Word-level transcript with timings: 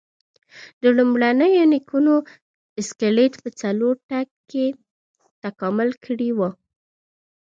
د 0.81 0.83
لومړنیو 0.97 1.63
نیکونو 1.73 2.13
اسکلیټ 2.81 3.33
په 3.43 3.49
څلورو 3.59 4.01
تګ 4.11 4.27
کې 4.49 4.65
تکامل 5.43 5.89
کړی 6.03 6.29
و. 6.37 6.39